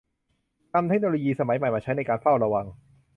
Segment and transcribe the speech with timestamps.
[0.73, 2.65] นำเทคโนโลยีสมัยใหม่มาใช้ในการเฝ้าระวัง